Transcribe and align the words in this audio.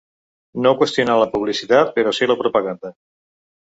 No 0.65 0.71
qüestionar 0.79 1.19
la 1.25 1.29
publicitat, 1.35 1.95
però 2.01 2.17
sí 2.23 2.33
la 2.35 2.43
propaganda. 2.45 2.97